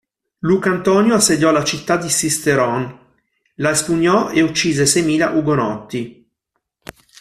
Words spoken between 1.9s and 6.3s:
di Sisteron, la espugnò e uccise seimila Ugonotti.